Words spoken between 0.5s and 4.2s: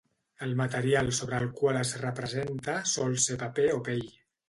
material sobre el qual es representa sol ser paper o pell.